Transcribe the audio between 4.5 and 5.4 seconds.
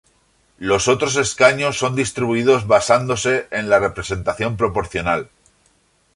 proporcional.